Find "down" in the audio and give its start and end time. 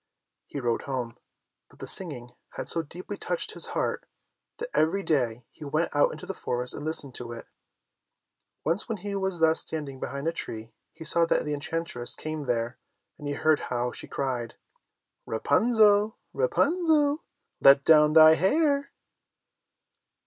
17.85-18.13